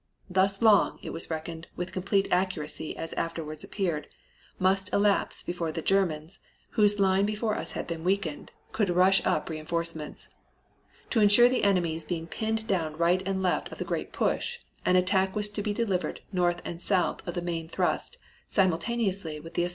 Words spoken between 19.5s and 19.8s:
the assault on Neuve Chapelle."